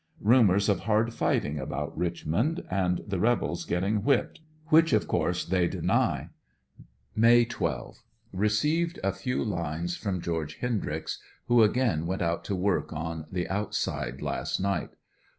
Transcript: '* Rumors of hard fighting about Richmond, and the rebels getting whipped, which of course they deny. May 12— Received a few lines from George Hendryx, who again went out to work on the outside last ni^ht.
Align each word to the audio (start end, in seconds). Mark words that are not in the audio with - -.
'* 0.17 0.19
Rumors 0.33 0.67
of 0.67 0.79
hard 0.79 1.13
fighting 1.13 1.59
about 1.59 1.95
Richmond, 1.95 2.63
and 2.71 3.01
the 3.05 3.19
rebels 3.19 3.65
getting 3.65 3.97
whipped, 4.03 4.41
which 4.69 4.93
of 4.93 5.07
course 5.07 5.45
they 5.45 5.67
deny. 5.67 6.31
May 7.15 7.45
12— 7.45 8.01
Received 8.33 8.99
a 9.03 9.11
few 9.11 9.43
lines 9.43 9.95
from 9.95 10.19
George 10.19 10.55
Hendryx, 10.55 11.21
who 11.47 11.61
again 11.61 12.07
went 12.07 12.23
out 12.23 12.43
to 12.45 12.55
work 12.55 12.91
on 12.91 13.27
the 13.31 13.47
outside 13.47 14.23
last 14.23 14.59
ni^ht. 14.59 14.89